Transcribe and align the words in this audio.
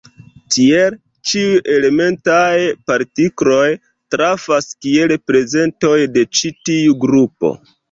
Tiel, 0.53 0.95
ĉiuj 1.31 1.59
elementaj 1.73 2.55
partikloj 2.93 3.67
trafas 4.17 4.73
kiel 4.87 5.15
prezentoj 5.31 5.95
de 6.19 6.27
ĉi 6.41 6.55
tiu 6.71 7.01
grupo. 7.07 7.57